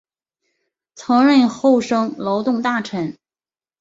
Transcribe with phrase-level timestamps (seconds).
[0.95, 3.15] 曾任厚生劳动大臣。